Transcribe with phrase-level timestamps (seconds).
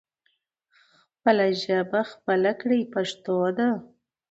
[1.13, 3.69] خپله ژبه خپله کړې پښتو ده.